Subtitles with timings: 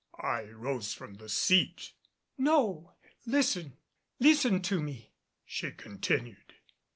[0.23, 1.91] I rose from the seat.
[2.35, 2.93] "No,
[3.27, 3.77] listen!
[4.17, 5.13] Listen to me,"
[5.45, 6.55] she continued.